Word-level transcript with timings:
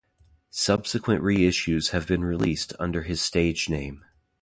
Subsequent 0.49 1.21
reissues 1.23 1.91
have 1.91 2.07
been 2.07 2.23
released 2.25 2.73
under 2.79 3.03
his 3.03 3.21
stage 3.21 3.69
name. 3.69 4.03